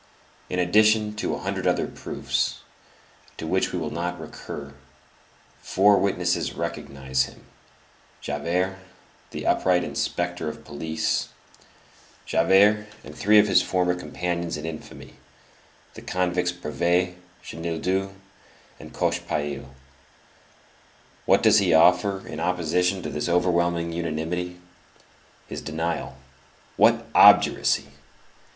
In 0.49 0.57
addition 0.57 1.13
to 1.17 1.35
a 1.35 1.37
hundred 1.37 1.67
other 1.67 1.85
proofs, 1.85 2.61
to 3.37 3.45
which 3.45 3.71
we 3.71 3.77
will 3.77 3.91
not 3.91 4.19
recur, 4.19 4.73
four 5.61 5.97
witnesses 5.99 6.55
recognize 6.55 7.25
him—Javert, 7.25 8.79
the 9.29 9.45
upright 9.45 9.83
inspector 9.83 10.49
of 10.49 10.65
police; 10.65 11.29
Javert, 12.25 12.87
and 13.03 13.15
three 13.15 13.37
of 13.37 13.47
his 13.47 13.61
former 13.61 13.93
companions 13.93 14.57
in 14.57 14.65
infamy, 14.65 15.13
the 15.93 16.01
convicts 16.01 16.51
Brevet, 16.51 17.15
Chenildieu, 17.43 18.09
and 18.79 18.91
Cochepaille. 18.93 19.69
What 21.27 21.43
does 21.43 21.59
he 21.59 21.75
offer 21.75 22.25
in 22.27 22.39
opposition 22.39 23.03
to 23.03 23.11
this 23.11 23.29
overwhelming 23.29 23.91
unanimity? 23.93 24.59
His 25.47 25.61
denial. 25.61 26.17
What 26.75 27.05
obduracy! 27.13 27.89